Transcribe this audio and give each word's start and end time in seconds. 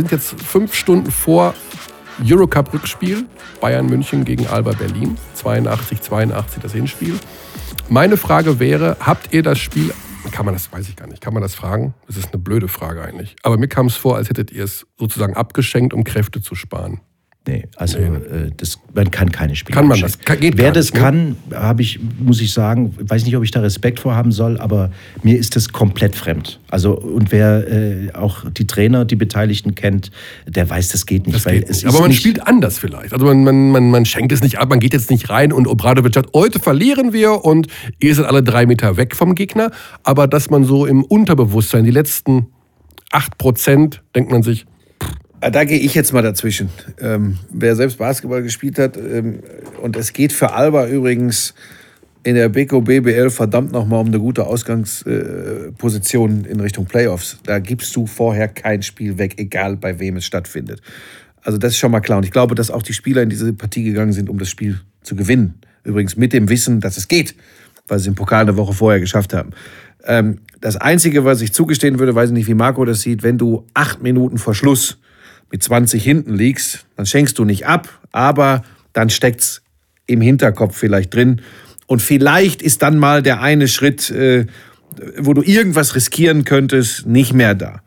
sind 0.00 0.12
jetzt 0.12 0.40
fünf 0.40 0.74
Stunden 0.74 1.10
vor 1.10 1.54
Eurocup-Rückspiel. 2.24 3.26
Bayern 3.60 3.86
München 3.86 4.24
gegen 4.24 4.46
Alba 4.46 4.72
Berlin. 4.72 5.18
82, 5.34 6.00
82 6.00 6.62
das 6.62 6.72
Hinspiel. 6.72 7.18
Meine 7.88 8.16
Frage 8.16 8.58
wäre, 8.58 8.96
habt 9.00 9.34
ihr 9.34 9.42
das 9.42 9.58
Spiel, 9.58 9.92
kann 10.32 10.46
man 10.46 10.54
das, 10.54 10.72
weiß 10.72 10.88
ich 10.88 10.96
gar 10.96 11.06
nicht, 11.06 11.20
kann 11.20 11.34
man 11.34 11.42
das 11.42 11.54
fragen? 11.54 11.94
Das 12.06 12.16
ist 12.16 12.32
eine 12.32 12.42
blöde 12.42 12.68
Frage 12.68 13.02
eigentlich. 13.02 13.36
Aber 13.42 13.58
mir 13.58 13.68
kam 13.68 13.86
es 13.86 13.96
vor, 13.96 14.16
als 14.16 14.30
hättet 14.30 14.50
ihr 14.52 14.64
es 14.64 14.86
sozusagen 14.98 15.34
abgeschenkt, 15.34 15.92
um 15.92 16.04
Kräfte 16.04 16.40
zu 16.40 16.54
sparen. 16.54 17.00
Nee, 17.46 17.64
also. 17.76 17.98
Äh, 17.98 18.50
das, 18.56 18.78
man 18.94 19.10
kann 19.10 19.32
keine 19.32 19.56
Spiele 19.56 19.74
Kann 19.74 19.88
man 19.88 19.98
das? 19.98 20.18
geht 20.18 20.58
Wer 20.58 20.72
das 20.72 20.92
nicht, 20.92 21.00
kann, 21.00 21.36
habe 21.54 21.80
ich, 21.80 21.98
muss 22.18 22.40
ich 22.40 22.52
sagen, 22.52 22.94
weiß 23.00 23.24
nicht, 23.24 23.34
ob 23.36 23.42
ich 23.42 23.50
da 23.50 23.60
Respekt 23.60 23.98
vor 23.98 24.14
haben 24.14 24.30
soll, 24.30 24.58
aber 24.58 24.90
mir 25.22 25.38
ist 25.38 25.56
das 25.56 25.70
komplett 25.70 26.14
fremd. 26.14 26.60
Also 26.68 26.92
und 26.92 27.32
wer 27.32 27.66
äh, 27.66 28.12
auch 28.12 28.44
die 28.50 28.66
Trainer, 28.66 29.06
die 29.06 29.16
Beteiligten 29.16 29.74
kennt, 29.74 30.10
der 30.46 30.68
weiß, 30.68 30.90
das 30.90 31.06
geht 31.06 31.26
nicht. 31.26 31.36
Das 31.36 31.44
geht 31.44 31.66
nicht. 31.66 31.86
aber 31.86 32.00
man 32.00 32.12
spielt 32.12 32.46
anders 32.46 32.78
vielleicht. 32.78 33.14
Also 33.14 33.24
man, 33.24 33.42
man, 33.42 33.70
man, 33.70 33.90
man 33.90 34.04
schenkt 34.04 34.32
es 34.32 34.42
nicht 34.42 34.58
ab, 34.58 34.68
man 34.68 34.80
geht 34.80 34.92
jetzt 34.92 35.10
nicht 35.10 35.30
rein 35.30 35.52
und 35.52 35.66
Obradovic 35.66 36.12
sagt, 36.12 36.34
heute 36.34 36.60
verlieren 36.60 37.14
wir 37.14 37.44
und 37.44 37.68
ihr 38.00 38.14
seid 38.14 38.26
alle 38.26 38.42
drei 38.42 38.66
Meter 38.66 38.98
weg 38.98 39.16
vom 39.16 39.34
Gegner. 39.34 39.70
Aber 40.02 40.28
dass 40.28 40.50
man 40.50 40.64
so 40.64 40.84
im 40.84 41.02
Unterbewusstsein 41.02 41.84
die 41.84 41.90
letzten 41.90 42.48
acht 43.10 43.38
Prozent 43.38 44.02
denkt 44.14 44.30
man 44.30 44.42
sich, 44.42 44.66
da 45.40 45.64
gehe 45.64 45.78
ich 45.78 45.94
jetzt 45.94 46.12
mal 46.12 46.22
dazwischen. 46.22 46.68
Ähm, 47.00 47.38
wer 47.50 47.74
selbst 47.76 47.98
Basketball 47.98 48.42
gespielt 48.42 48.78
hat, 48.78 48.96
ähm, 48.96 49.40
und 49.80 49.96
es 49.96 50.12
geht 50.12 50.32
für 50.32 50.52
Alba 50.52 50.86
übrigens 50.86 51.54
in 52.22 52.34
der 52.34 52.50
Beko 52.50 52.82
BBL 52.82 53.30
verdammt 53.30 53.72
nochmal 53.72 54.00
um 54.00 54.08
eine 54.08 54.18
gute 54.18 54.46
Ausgangsposition 54.46 56.44
äh, 56.44 56.48
in 56.48 56.60
Richtung 56.60 56.84
Playoffs. 56.84 57.38
Da 57.44 57.58
gibst 57.58 57.96
du 57.96 58.06
vorher 58.06 58.48
kein 58.48 58.82
Spiel 58.82 59.16
weg, 59.16 59.34
egal 59.38 59.76
bei 59.76 59.98
wem 59.98 60.16
es 60.16 60.26
stattfindet. 60.26 60.82
Also 61.42 61.56
das 61.56 61.72
ist 61.72 61.78
schon 61.78 61.90
mal 61.90 62.00
klar. 62.00 62.18
Und 62.18 62.24
ich 62.24 62.30
glaube, 62.30 62.54
dass 62.54 62.70
auch 62.70 62.82
die 62.82 62.92
Spieler 62.92 63.22
in 63.22 63.30
diese 63.30 63.54
Partie 63.54 63.84
gegangen 63.84 64.12
sind, 64.12 64.28
um 64.28 64.38
das 64.38 64.50
Spiel 64.50 64.80
zu 65.02 65.16
gewinnen. 65.16 65.54
Übrigens 65.82 66.16
mit 66.16 66.34
dem 66.34 66.50
Wissen, 66.50 66.80
dass 66.80 66.98
es 66.98 67.08
geht, 67.08 67.34
weil 67.88 67.98
sie 67.98 68.10
den 68.10 68.14
Pokal 68.14 68.42
eine 68.42 68.58
Woche 68.58 68.74
vorher 68.74 69.00
geschafft 69.00 69.32
haben. 69.32 69.52
Ähm, 70.04 70.40
das 70.60 70.76
Einzige, 70.76 71.24
was 71.24 71.40
ich 71.40 71.54
zugestehen 71.54 71.98
würde, 71.98 72.14
weiß 72.14 72.28
ich 72.28 72.34
nicht, 72.34 72.48
wie 72.48 72.54
Marco 72.54 72.84
das 72.84 73.00
sieht, 73.00 73.22
wenn 73.22 73.38
du 73.38 73.64
acht 73.72 74.02
Minuten 74.02 74.36
vor 74.36 74.54
Schluss 74.54 74.99
mit 75.50 75.62
20 75.62 76.02
hinten 76.02 76.34
liegst, 76.34 76.86
dann 76.96 77.06
schenkst 77.06 77.38
du 77.38 77.44
nicht 77.44 77.66
ab, 77.66 77.88
aber 78.12 78.62
dann 78.92 79.10
steckt's 79.10 79.62
im 80.06 80.20
Hinterkopf 80.20 80.76
vielleicht 80.76 81.14
drin. 81.14 81.40
Und 81.86 82.00
vielleicht 82.02 82.62
ist 82.62 82.82
dann 82.82 82.98
mal 82.98 83.22
der 83.22 83.40
eine 83.40 83.68
Schritt, 83.68 84.10
äh, 84.10 84.46
wo 85.18 85.34
du 85.34 85.42
irgendwas 85.42 85.94
riskieren 85.94 86.44
könntest, 86.44 87.06
nicht 87.06 87.32
mehr 87.32 87.54
da. 87.54 87.80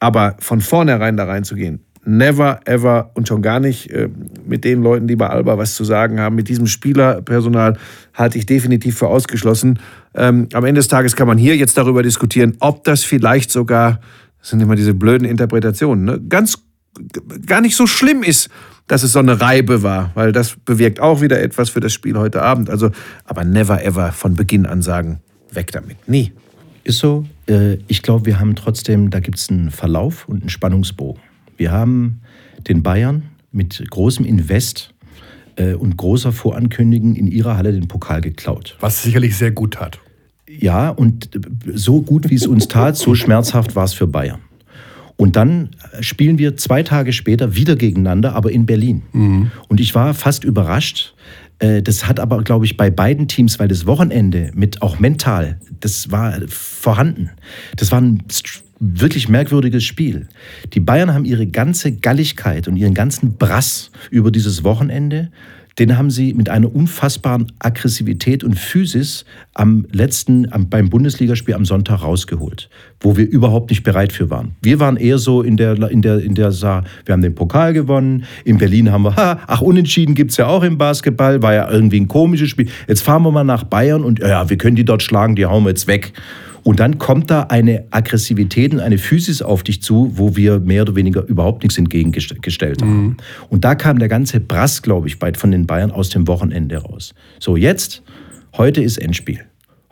Aber 0.00 0.36
von 0.40 0.60
vornherein 0.60 1.16
da 1.16 1.24
reinzugehen, 1.24 1.80
never, 2.04 2.60
ever 2.66 3.10
und 3.14 3.28
schon 3.28 3.42
gar 3.42 3.60
nicht 3.60 3.90
äh, 3.90 4.08
mit 4.46 4.64
den 4.64 4.82
Leuten, 4.82 5.06
die 5.06 5.16
bei 5.16 5.28
Alba 5.28 5.58
was 5.58 5.74
zu 5.74 5.84
sagen 5.84 6.20
haben, 6.20 6.36
mit 6.36 6.48
diesem 6.48 6.66
Spielerpersonal 6.66 7.78
halte 8.12 8.38
ich 8.38 8.46
definitiv 8.46 8.98
für 8.98 9.08
ausgeschlossen. 9.08 9.78
Ähm, 10.14 10.48
am 10.52 10.64
Ende 10.64 10.80
des 10.80 10.88
Tages 10.88 11.16
kann 11.16 11.26
man 11.26 11.38
hier 11.38 11.56
jetzt 11.56 11.76
darüber 11.78 12.02
diskutieren, 12.02 12.56
ob 12.60 12.84
das 12.84 13.04
vielleicht 13.04 13.50
sogar, 13.50 14.00
das 14.40 14.50
sind 14.50 14.60
immer 14.60 14.76
diese 14.76 14.94
blöden 14.94 15.26
Interpretationen, 15.26 16.04
ne, 16.04 16.20
ganz 16.28 16.62
gar 17.46 17.60
nicht 17.60 17.76
so 17.76 17.86
schlimm 17.86 18.22
ist, 18.22 18.48
dass 18.86 19.02
es 19.02 19.12
so 19.12 19.18
eine 19.18 19.40
Reibe 19.40 19.82
war, 19.82 20.10
weil 20.14 20.32
das 20.32 20.56
bewirkt 20.64 21.00
auch 21.00 21.20
wieder 21.20 21.40
etwas 21.40 21.70
für 21.70 21.80
das 21.80 21.92
Spiel 21.92 22.18
heute 22.18 22.42
Abend. 22.42 22.68
Also, 22.68 22.90
aber 23.24 23.44
never 23.44 23.82
ever 23.82 24.12
von 24.12 24.34
Beginn 24.34 24.66
an 24.66 24.82
sagen, 24.82 25.20
weg 25.50 25.72
damit. 25.72 26.08
Nie. 26.08 26.32
Ist 26.84 26.98
so. 26.98 27.24
Äh, 27.48 27.78
ich 27.88 28.02
glaube, 28.02 28.26
wir 28.26 28.38
haben 28.38 28.56
trotzdem, 28.56 29.10
da 29.10 29.20
gibt 29.20 29.38
es 29.38 29.48
einen 29.48 29.70
Verlauf 29.70 30.28
und 30.28 30.42
einen 30.42 30.50
Spannungsbogen. 30.50 31.22
Wir 31.56 31.72
haben 31.72 32.20
den 32.68 32.82
Bayern 32.82 33.22
mit 33.52 33.82
großem 33.90 34.26
Invest 34.26 34.92
äh, 35.56 35.74
und 35.74 35.96
großer 35.96 36.32
Vorankündigung 36.32 37.14
in 37.14 37.26
ihrer 37.26 37.56
Halle 37.56 37.72
den 37.72 37.88
Pokal 37.88 38.20
geklaut. 38.20 38.76
Was 38.80 39.02
sicherlich 39.02 39.36
sehr 39.36 39.50
gut 39.50 39.74
tat. 39.74 39.98
Ja, 40.46 40.90
und 40.90 41.30
so 41.72 42.02
gut 42.02 42.28
wie 42.30 42.34
es 42.34 42.46
uns 42.46 42.68
tat, 42.68 42.96
so 42.96 43.14
schmerzhaft 43.14 43.74
war 43.74 43.84
es 43.84 43.94
für 43.94 44.06
Bayern. 44.06 44.40
Und 45.16 45.36
dann 45.36 45.70
spielen 46.00 46.38
wir 46.38 46.56
zwei 46.56 46.82
Tage 46.82 47.12
später 47.12 47.54
wieder 47.54 47.76
gegeneinander, 47.76 48.34
aber 48.34 48.50
in 48.50 48.66
Berlin. 48.66 49.02
Mhm. 49.12 49.50
Und 49.68 49.80
ich 49.80 49.94
war 49.94 50.12
fast 50.14 50.44
überrascht. 50.44 51.14
Äh, 51.60 51.82
das 51.82 52.08
hat 52.08 52.18
aber, 52.18 52.42
glaube 52.42 52.64
ich, 52.64 52.76
bei 52.76 52.90
beiden 52.90 53.28
Teams, 53.28 53.58
weil 53.58 53.68
das 53.68 53.86
Wochenende 53.86 54.50
mit 54.54 54.82
auch 54.82 54.98
mental, 54.98 55.58
das 55.80 56.10
war 56.10 56.34
vorhanden. 56.48 57.30
Das 57.76 57.92
war 57.92 58.00
ein 58.00 58.22
wirklich 58.80 59.28
merkwürdiges 59.28 59.84
Spiel. 59.84 60.28
Die 60.72 60.80
Bayern 60.80 61.14
haben 61.14 61.24
ihre 61.24 61.46
ganze 61.46 61.92
Galligkeit 61.92 62.66
und 62.66 62.76
ihren 62.76 62.94
ganzen 62.94 63.36
Brass 63.36 63.90
über 64.10 64.30
dieses 64.30 64.64
Wochenende 64.64 65.30
den 65.78 65.98
haben 65.98 66.10
sie 66.10 66.34
mit 66.34 66.48
einer 66.48 66.74
unfassbaren 66.74 67.50
Aggressivität 67.58 68.44
und 68.44 68.58
Physis 68.58 69.24
am 69.54 69.86
letzten, 69.90 70.52
am, 70.52 70.68
beim 70.68 70.88
Bundesligaspiel 70.88 71.54
am 71.54 71.64
Sonntag 71.64 72.02
rausgeholt, 72.02 72.68
wo 73.00 73.16
wir 73.16 73.28
überhaupt 73.28 73.70
nicht 73.70 73.82
bereit 73.82 74.12
für 74.12 74.30
waren. 74.30 74.52
Wir 74.62 74.78
waren 74.78 74.96
eher 74.96 75.18
so 75.18 75.42
in 75.42 75.56
der, 75.56 75.74
in 75.90 76.02
der, 76.02 76.18
in 76.20 76.34
der 76.34 76.52
Saar, 76.52 76.84
wir 77.04 77.12
haben 77.12 77.22
den 77.22 77.34
Pokal 77.34 77.72
gewonnen, 77.72 78.24
in 78.44 78.58
Berlin 78.58 78.92
haben 78.92 79.02
wir, 79.02 79.16
ha, 79.16 79.40
ach, 79.46 79.60
unentschieden 79.60 80.14
gibt 80.14 80.30
es 80.30 80.36
ja 80.36 80.46
auch 80.46 80.62
im 80.62 80.78
Basketball, 80.78 81.42
war 81.42 81.54
ja 81.54 81.70
irgendwie 81.70 82.00
ein 82.00 82.08
komisches 82.08 82.50
Spiel. 82.50 82.68
Jetzt 82.86 83.02
fahren 83.02 83.22
wir 83.22 83.32
mal 83.32 83.44
nach 83.44 83.64
Bayern 83.64 84.04
und 84.04 84.20
ja, 84.20 84.48
wir 84.48 84.58
können 84.58 84.76
die 84.76 84.84
dort 84.84 85.02
schlagen, 85.02 85.34
die 85.34 85.46
hauen 85.46 85.64
wir 85.64 85.70
jetzt 85.70 85.86
weg. 85.86 86.12
Und 86.64 86.80
dann 86.80 86.98
kommt 86.98 87.30
da 87.30 87.42
eine 87.42 87.84
Aggressivität 87.90 88.72
und 88.72 88.80
eine 88.80 88.98
Physis 88.98 89.42
auf 89.42 89.62
dich 89.62 89.82
zu, 89.82 90.10
wo 90.14 90.34
wir 90.34 90.60
mehr 90.60 90.82
oder 90.82 90.96
weniger 90.96 91.24
überhaupt 91.26 91.62
nichts 91.62 91.76
entgegengestellt 91.78 92.82
haben. 92.82 93.02
Mhm. 93.02 93.16
Und 93.50 93.64
da 93.64 93.74
kam 93.74 93.98
der 93.98 94.08
ganze 94.08 94.40
Brass, 94.40 94.82
glaube 94.82 95.06
ich, 95.06 95.18
von 95.36 95.50
den 95.50 95.66
Bayern 95.66 95.90
aus 95.90 96.08
dem 96.08 96.26
Wochenende 96.26 96.78
raus. 96.78 97.14
So, 97.38 97.56
jetzt, 97.56 98.02
heute 98.56 98.82
ist 98.82 98.96
Endspiel. 98.96 99.40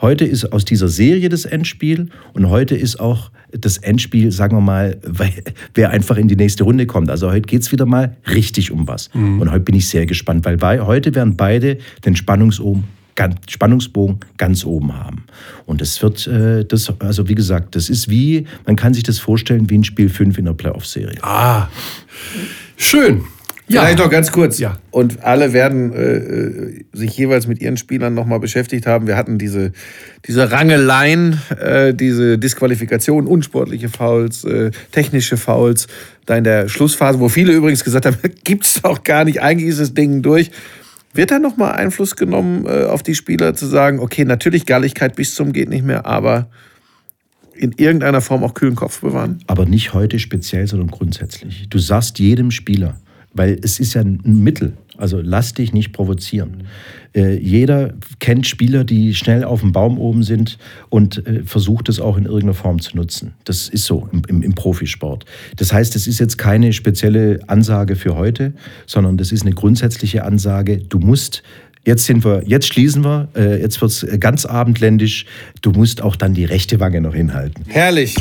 Heute 0.00 0.24
ist 0.24 0.52
aus 0.52 0.64
dieser 0.64 0.88
Serie 0.88 1.28
das 1.28 1.44
Endspiel 1.44 2.08
und 2.32 2.48
heute 2.48 2.74
ist 2.74 2.98
auch 2.98 3.30
das 3.52 3.76
Endspiel, 3.76 4.32
sagen 4.32 4.56
wir 4.56 4.62
mal, 4.62 4.98
wer 5.74 5.90
einfach 5.90 6.16
in 6.16 6.26
die 6.26 6.36
nächste 6.36 6.64
Runde 6.64 6.86
kommt. 6.86 7.10
Also 7.10 7.30
heute 7.30 7.42
geht 7.42 7.62
es 7.62 7.70
wieder 7.70 7.84
mal 7.84 8.16
richtig 8.32 8.72
um 8.72 8.88
was. 8.88 9.10
Mhm. 9.14 9.42
Und 9.42 9.50
heute 9.50 9.60
bin 9.60 9.74
ich 9.74 9.88
sehr 9.88 10.06
gespannt, 10.06 10.44
weil 10.46 10.86
heute 10.86 11.14
werden 11.14 11.36
beide 11.36 11.76
den 12.04 12.16
Spannungsohm 12.16 12.84
ganz, 13.14 13.36
Spannungsbogen 13.48 14.20
ganz 14.36 14.64
oben 14.64 14.94
haben. 14.94 15.24
Und 15.66 15.80
das 15.80 16.02
wird, 16.02 16.26
äh, 16.26 16.64
das, 16.64 16.92
also 17.00 17.28
wie 17.28 17.34
gesagt, 17.34 17.74
das 17.76 17.88
ist 17.88 18.08
wie, 18.08 18.46
man 18.66 18.76
kann 18.76 18.94
sich 18.94 19.02
das 19.02 19.18
vorstellen 19.18 19.68
wie 19.70 19.78
ein 19.78 19.84
Spiel 19.84 20.08
5 20.08 20.38
in 20.38 20.46
der 20.46 20.54
Playoff-Serie. 20.54 21.18
Ah, 21.22 21.68
schön. 22.76 23.22
Ja. 23.68 23.82
Vielleicht 23.82 23.98
noch 24.00 24.10
ganz 24.10 24.32
kurz. 24.32 24.58
Ja. 24.58 24.78
Und 24.90 25.22
alle 25.24 25.52
werden 25.52 25.92
äh, 25.94 26.16
äh 26.16 26.84
sich 26.92 27.16
jeweils 27.16 27.46
mit 27.46 27.60
ihren 27.60 27.76
Spielern 27.76 28.12
nochmal 28.12 28.40
beschäftigt 28.40 28.86
haben. 28.86 29.06
Wir 29.06 29.16
hatten 29.16 29.38
diese, 29.38 29.72
diese 30.26 30.50
Rangeleien, 30.50 31.40
äh, 31.58 31.94
diese 31.94 32.38
Disqualifikation, 32.38 33.26
unsportliche 33.26 33.88
Fouls, 33.88 34.44
äh, 34.44 34.72
technische 34.90 35.36
Fouls, 35.36 35.86
da 36.26 36.36
in 36.36 36.44
der 36.44 36.68
Schlussphase, 36.68 37.18
wo 37.18 37.28
viele 37.28 37.52
übrigens 37.52 37.82
gesagt 37.82 38.04
haben, 38.04 38.16
gibt 38.44 38.64
es 38.64 38.82
doch 38.82 39.04
gar 39.04 39.24
nicht, 39.24 39.40
eigentlich 39.40 39.70
ist 39.70 39.80
das 39.80 39.94
Ding 39.94 40.22
durch. 40.22 40.50
Wird 41.14 41.30
da 41.30 41.38
nochmal 41.38 41.72
Einfluss 41.72 42.16
genommen 42.16 42.66
äh, 42.66 42.84
auf 42.84 43.02
die 43.02 43.14
Spieler, 43.14 43.54
zu 43.54 43.66
sagen, 43.66 44.00
okay, 44.00 44.24
natürlich 44.24 44.66
Galligkeit 44.66 45.14
bis 45.16 45.34
zum 45.34 45.52
geht 45.52 45.68
nicht 45.68 45.84
mehr, 45.84 46.06
aber 46.06 46.48
in 47.54 47.72
irgendeiner 47.72 48.22
Form 48.22 48.42
auch 48.44 48.54
kühlen 48.54 48.74
Kopf 48.74 49.00
bewahren? 49.00 49.40
Aber 49.46 49.66
nicht 49.66 49.92
heute 49.92 50.18
speziell, 50.18 50.66
sondern 50.66 50.88
grundsätzlich. 50.88 51.68
Du 51.68 51.78
sagst 51.78 52.18
jedem 52.18 52.50
Spieler, 52.50 52.98
weil 53.34 53.58
es 53.62 53.80
ist 53.80 53.94
ja 53.94 54.02
ein 54.02 54.20
Mittel. 54.24 54.74
Also 54.98 55.20
lass 55.22 55.54
dich 55.54 55.72
nicht 55.72 55.92
provozieren. 55.92 56.64
Äh, 57.14 57.36
jeder 57.38 57.94
kennt 58.20 58.46
Spieler, 58.46 58.84
die 58.84 59.14
schnell 59.14 59.42
auf 59.42 59.60
dem 59.60 59.72
Baum 59.72 59.98
oben 59.98 60.22
sind 60.22 60.58
und 60.90 61.26
äh, 61.26 61.42
versucht 61.44 61.88
es 61.88 61.98
auch 61.98 62.16
in 62.16 62.24
irgendeiner 62.24 62.54
Form 62.54 62.80
zu 62.80 62.96
nutzen. 62.96 63.32
Das 63.44 63.68
ist 63.68 63.84
so 63.84 64.08
im, 64.12 64.22
im, 64.28 64.42
im 64.42 64.54
Profisport. 64.54 65.24
Das 65.56 65.72
heißt, 65.72 65.96
es 65.96 66.06
ist 66.06 66.20
jetzt 66.20 66.36
keine 66.36 66.72
spezielle 66.72 67.40
Ansage 67.48 67.96
für 67.96 68.16
heute, 68.16 68.52
sondern 68.86 69.16
das 69.16 69.32
ist 69.32 69.42
eine 69.42 69.54
grundsätzliche 69.54 70.24
Ansage. 70.24 70.78
Du 70.78 70.98
musst 70.98 71.42
Jetzt 71.84 72.04
sind 72.04 72.24
wir, 72.24 72.44
jetzt 72.46 72.68
schließen 72.68 73.02
wir, 73.04 73.26
äh, 73.34 73.60
jetzt 73.60 73.80
wird 73.80 73.90
es 73.90 74.06
ganz 74.20 74.46
abendländisch. 74.46 75.26
Du 75.62 75.72
musst 75.72 76.00
auch 76.00 76.14
dann 76.14 76.32
die 76.32 76.44
rechte 76.44 76.78
Wange 76.78 77.00
noch 77.00 77.14
hinhalten. 77.14 77.64
Herrlich. 77.66 78.14